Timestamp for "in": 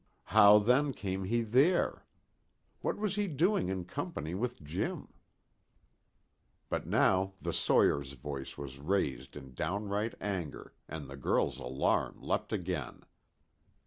3.69-3.85, 9.35-9.53